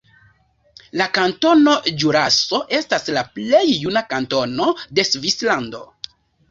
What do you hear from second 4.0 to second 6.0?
kantono de Svislando.